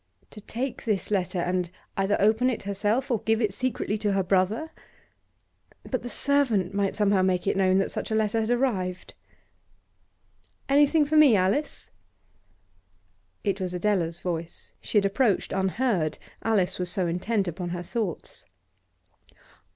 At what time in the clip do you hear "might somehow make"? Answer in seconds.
6.73-7.45